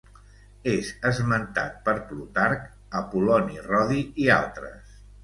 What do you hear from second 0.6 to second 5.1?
És esmentat per Plutarc, Apol·loni Rodi i altres.